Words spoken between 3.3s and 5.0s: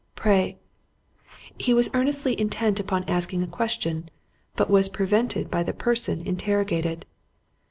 a question, but was